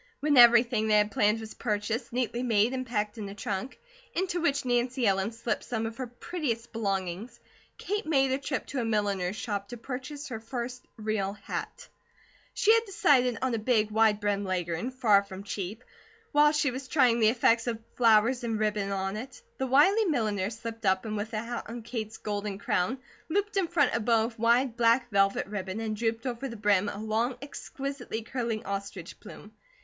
[0.19, 3.77] When everything they had planned was purchased, neatly made, and packed in a trunk,
[4.15, 7.39] into which Nancy Ellen slipped some of her prettiest belongings,
[7.77, 11.87] Kate made a trip to a milliner's shop to purchase her first real hat.
[12.55, 15.83] She had decided on a big, wide brimmed Leghorn, far from cheap.
[16.31, 20.49] While she was trying the effect of flowers and ribbon on it, the wily milliner
[20.49, 22.97] slipped up and with the hat on Kate's golden crown,
[23.29, 26.89] looped in front a bow of wide black velvet ribbon and drooped over the brim
[26.89, 29.51] a long, exquisitely curling ostrich plume.